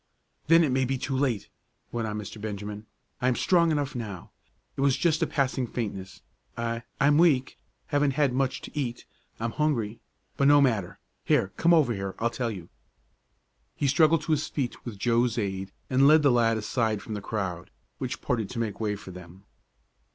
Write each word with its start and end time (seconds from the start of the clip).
"Then 0.47 0.63
it 0.63 0.71
may 0.71 0.83
be 0.83 0.97
too 0.97 1.15
late," 1.15 1.47
went 1.91 2.07
on 2.07 2.17
Mr. 2.17 2.41
Benjamin. 2.41 2.87
"I 3.21 3.27
am 3.27 3.35
strong 3.35 3.69
enough 3.71 3.93
now. 3.93 4.31
It 4.75 4.81
was 4.81 4.97
just 4.97 5.21
a 5.21 5.27
passing 5.27 5.67
faintness. 5.67 6.23
I 6.57 6.81
I 6.99 7.05
am 7.05 7.19
weak 7.19 7.59
haven't 7.85 8.13
had 8.17 8.33
much 8.33 8.61
to 8.61 8.75
eat 8.75 9.05
I'm 9.39 9.51
hungry. 9.51 9.99
But 10.37 10.47
no 10.47 10.59
matter. 10.59 10.97
Here, 11.23 11.49
come 11.55 11.71
over 11.71 11.93
here, 11.93 12.15
I'll 12.17 12.31
tell 12.31 12.49
you." 12.49 12.67
He 13.75 13.85
struggled 13.85 14.23
to 14.23 14.31
his 14.31 14.47
feet 14.47 14.83
with 14.83 14.97
Joe's 14.97 15.37
aid 15.37 15.71
and 15.87 16.07
led 16.07 16.23
the 16.23 16.31
lad 16.31 16.57
aside 16.57 17.03
from 17.03 17.13
the 17.13 17.21
crowd, 17.21 17.69
which 17.99 18.21
parted 18.21 18.49
to 18.49 18.57
make 18.57 18.79
way 18.79 18.95
for 18.95 19.11
them. 19.11 19.43